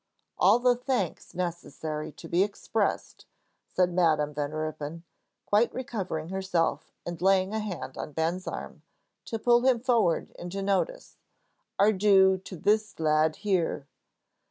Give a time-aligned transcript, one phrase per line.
[0.39, 3.27] "All the thanks necessary to be expressed,"
[3.67, 5.03] said Madam Van Ruypen,
[5.45, 8.81] quite recovering herself and laying a hand on Ben's arm,
[9.25, 11.17] to pull him forward into notice,
[11.77, 13.85] "are due to this lad here."